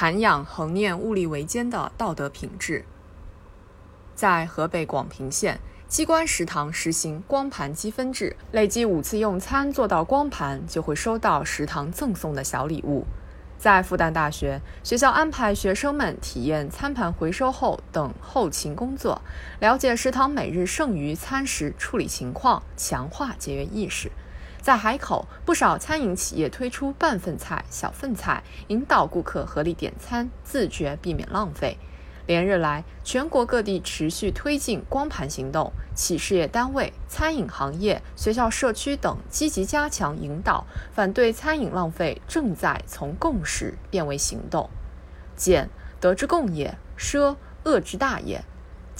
[0.00, 2.86] 涵养恒念物力维艰的道德品质。
[4.14, 13.04] 在河北广平县，机关食堂实行光盘积分制，累计五次用餐做到光盘，就会收到食堂赠送的小礼物。
[13.58, 19.20] 在复旦大学，学校安排学生们体验餐盘回收后等后勤工作，
[19.58, 24.10] 了解食堂每日剩余餐食处理情况，强化节约意识。
[24.62, 31.78] 在海口，不少餐饮企业推出半份菜、小份菜，引导顾客合理点餐，自觉避免浪费。
[32.26, 44.68] 连日来，全国各地持续推进光盘行动，企事业单位、餐饮行业、学校、社区等积极加强引导，反对餐饮浪费正在从共识变为行动。
[45.34, 48.44] 俭，德之共也；奢，恶之大也。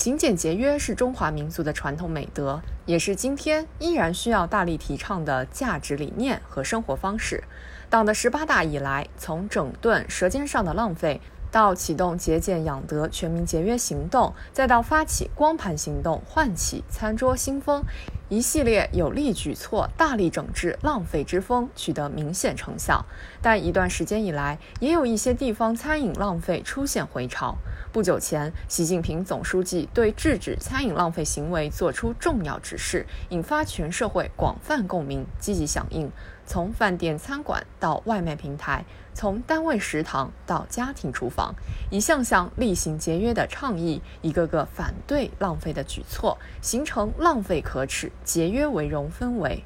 [0.00, 7.44] 勤俭节约是中华民族的传统美德，也是今天依然需要大力提倡的价值理念和生活方式。
[7.90, 11.20] 党的十八大以来，从整顿舌尖上的浪费。
[11.52, 17.84] 到启动节俭养德全民节约行动，再到发起光盘行动，唤起餐桌新风，
[18.30, 23.04] 一系列有力举措，大力整治浪费之风，取得明显成效。
[23.42, 27.56] 但一段时间以来，也有一些地方餐饮浪费出现回潮。
[27.90, 36.08] 不久前，习近平总书记对制止餐饮浪费行为作出重要指示，引发全社会广泛共鸣，积极响应。
[36.46, 38.84] 从饭店餐馆到外卖平台，
[39.14, 41.54] 从单位食堂到家庭厨房，
[41.90, 49.64] 一项项厉行节约的倡议，一个个反对浪费的举措，形成浪费可耻、节约为荣氛围。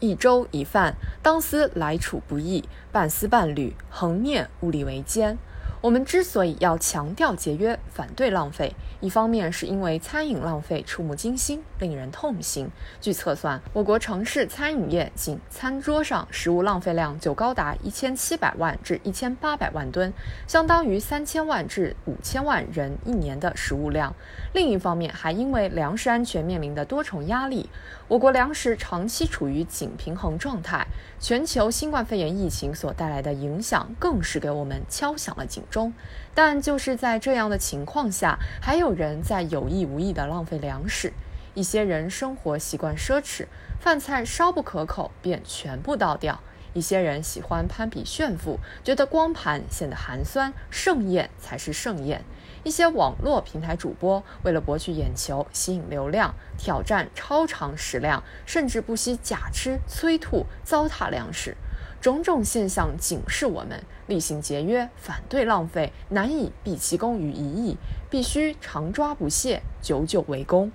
[0.00, 5.38] 一粥一饭，当思来处不易；半丝半缕，恒念物力维艰。
[5.82, 12.70] 我们之所以要强调节约、反对浪费，一方面是因为餐饮浪费触目惊心、令人痛心。
[13.00, 20.12] 据测算，我国城市餐饮业仅餐桌上食物浪费量就高达一千七百万至一千八百万吨，
[20.46, 24.14] 相当于三千万至五千万人一年的食物量。
[24.52, 27.68] 另一方面，还因为粮食安全面临的多重压力，
[28.06, 30.86] 我国粮食长期处于紧平衡状态。
[31.18, 35.64] 全球新冠肺炎疫情所带来的影响，更是给我们敲响了警。
[35.72, 35.92] 中，
[36.34, 41.12] 但就是在这样的情况下，还有人在有意无意地浪费粮食。
[41.54, 43.46] 一些人生活习惯奢侈，
[43.80, 46.36] 饭菜稍不可口便全部倒掉；
[46.74, 52.22] 一些人喜欢攀比炫富，觉得光盘显得寒酸，盛宴才是盛宴。
[52.64, 61.56] 一些网络平台主播为了博取眼球、吸引流量，挑战超长食量，甚至不惜假吃、催吐、糟蹋粮食。
[62.02, 67.76] 种种现象警示我们：厉行节约，反对浪费，难以毕其功于一役，
[68.10, 70.72] 必须常抓不懈，久久为功。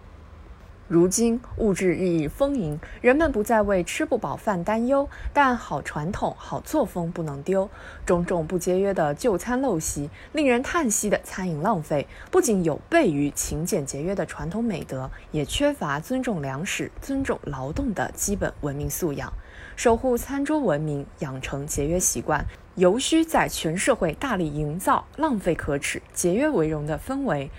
[0.88, 7.70] 如今物质日益丰盈，人们不再为吃不饱饭担忧，但好传统、好作风不能丢。
[8.06, 19.34] 种种不节约的就餐陋习，令人叹息的餐饮浪费，不仅有悖于勤俭节约的传统美德，也缺乏尊重粮食、尊重劳动的基本文明素养。
[19.76, 22.46] 守护餐桌文明，养成节约习惯，
[22.76, 27.52] 尤需在全社会大力营造浪费可耻、节约为荣的氛围。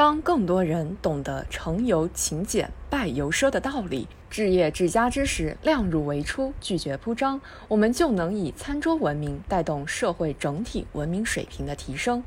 [0.00, 7.38] 当更多人懂得成由勤俭、败由奢的道理，治业治家之时，量入为出，拒绝铺张，
[7.68, 12.24] 我们就能以餐桌文明带动社会整体文明水平的提升。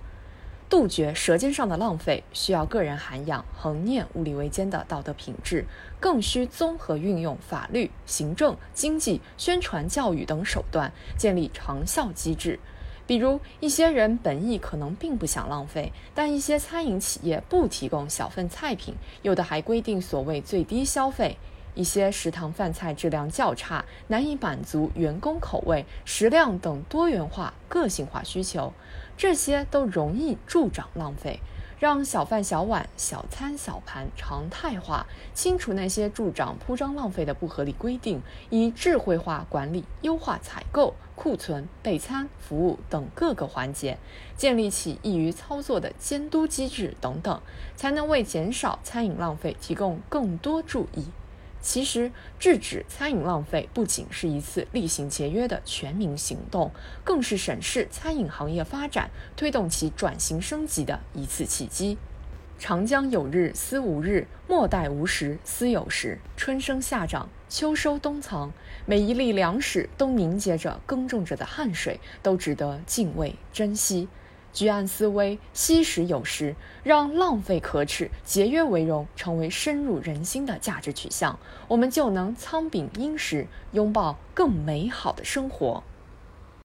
[0.69, 5.65] 杜绝舌尖上的浪费，需要个人涵养恒念物力维艰的道德品质，
[5.99, 12.59] 更需综合运用法律、行政、经济、宣传教育等手段，建立长效机制。
[13.05, 21.37] 比如，一些人本意可能并不想浪费，但一些餐饮企业不提供小份菜品，有的还规定所谓最低消费。
[21.75, 28.71] 一些食堂饭菜质量较差，难以满足员工口味、食量等多元化、个性化需求。
[29.17, 31.39] 这些都容易助长浪费，
[31.79, 38.21] 让小饭小碗、小餐小盘常态化，清除那些助长铺张浪费的不合理规定，
[38.51, 43.97] 以智慧化管理、优化采购、库存、备餐、服务等各个环节，
[44.35, 47.41] 建立起易于操作的监督机制等等，
[47.77, 51.05] 才能为减少餐饮浪费提供更多注意。
[51.61, 56.71] 其实，制止餐饮浪费不仅是一次厉行节约的全民行动，
[57.05, 61.97] 更是审视餐饮行业发展、推动其转型升级的一次契机。
[62.59, 66.19] 长江有日思无日，莫待无时思有时。
[66.35, 68.51] 春生夏长，秋收冬藏，
[68.87, 74.07] 每一粒粮食都凝结着耕种者的汗水，都值得敬畏珍惜。
[74.51, 85.83] 居安思危，惜时有时，让浪费可耻、节约为荣成为深入人心的价值取向，我们就能仓廪殷实，拥抱更美好的生活。